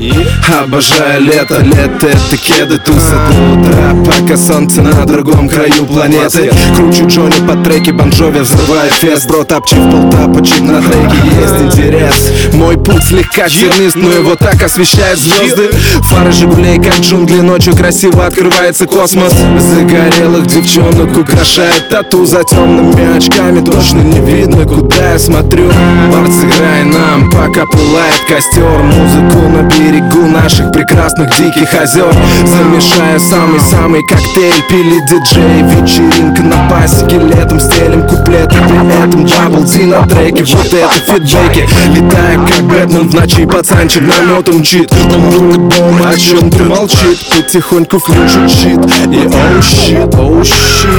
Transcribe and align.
Обожаю 0.00 1.20
лето, 1.22 1.60
лето 1.60 2.06
это 2.06 2.36
кеды 2.38 2.78
Туса 2.78 3.20
до 3.28 3.60
утра, 3.60 3.94
пока 4.06 4.36
солнце 4.38 4.80
на 4.80 5.04
другом 5.04 5.46
краю 5.46 5.84
планеты. 5.84 6.50
Кручу 6.74 7.06
Джонни 7.06 7.46
по 7.46 7.54
треке, 7.56 7.92
Бонжови 7.92 8.40
взрывает 8.40 8.92
фест. 8.94 9.28
Бро, 9.28 9.44
тапчи 9.44 9.74
в 9.74 9.90
полтапочек 9.90 10.60
на 10.60 10.80
треке 10.80 11.16
есть 11.38 11.76
интерес. 11.76 12.14
Мой 12.54 12.78
путь 12.78 13.04
слегка 13.04 13.50
тернист, 13.50 13.96
но 13.96 14.10
его 14.10 14.36
так 14.36 14.62
освещают 14.62 15.20
звезды. 15.20 15.70
Фары 16.04 16.32
Жигулей, 16.32 16.78
как 16.78 16.98
джунгли, 17.00 17.42
ночью 17.42 17.76
красиво 17.76 18.24
открывается 18.24 18.86
космос. 18.86 19.34
Загорелых 19.58 20.46
девчонок 20.46 21.14
украшает 21.14 21.90
тату 21.90 22.24
За 22.24 22.42
темными 22.42 23.18
очками. 23.18 23.62
Точно 23.62 23.98
не 23.98 24.20
видно, 24.20 24.64
куда 24.64 25.12
я 25.12 25.18
смотрю. 25.18 25.70
Бард, 26.10 26.32
сыграй 26.32 26.84
нам, 26.84 27.30
пока 27.30 27.66
пылает 27.66 27.89
костер 28.28 28.82
Музыку 28.82 29.48
на 29.48 29.62
берегу 29.62 30.26
наших 30.26 30.70
прекрасных 30.72 31.36
диких 31.36 31.72
озер. 31.74 32.12
Замешаю 32.44 33.20
самый-самый 33.20 34.02
коктейль 34.02 34.52
Пили 34.68 35.00
диджей, 35.06 35.62
вечеринка 35.62 36.42
на 36.42 36.68
пасеке 36.68 37.18
Летом 37.18 37.60
стелим 37.60 38.06
куплеты, 38.06 38.56
при 38.68 39.06
этом 39.06 39.26
дабл 39.26 39.60
на 39.60 40.06
треке. 40.06 40.44
Вот 40.44 40.72
это 40.72 40.88
фидбэки. 41.06 41.68
Летаю 41.88 42.46
как 42.46 42.62
Бэтмен 42.62 43.08
в 43.08 43.14
ночи 43.14 43.46
Пацанчик 43.46 44.02
наметом 44.02 44.58
мчит 44.58 44.92
Он 44.92 45.68
дома, 45.68 46.10
о 46.10 46.16
чем 46.16 46.50
ты 46.50 46.64
молчит 46.64 47.18
Потихоньку 47.30 47.98
флюшит 47.98 48.50
щит. 48.50 48.80
И 49.10 49.26
оу 49.26 49.62
щит, 49.62 50.14
оу 50.14 50.44
щит 50.44 50.89